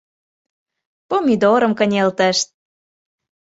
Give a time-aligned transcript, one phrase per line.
[1.09, 2.49] Помидорым кынелтышт